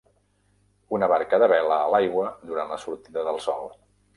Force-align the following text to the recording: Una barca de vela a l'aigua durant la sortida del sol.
Una 0.99 1.09
barca 1.11 1.39
de 1.45 1.49
vela 1.53 1.77
a 1.83 1.91
l'aigua 1.97 2.33
durant 2.53 2.75
la 2.75 2.81
sortida 2.87 3.29
del 3.29 3.43
sol. 3.49 3.71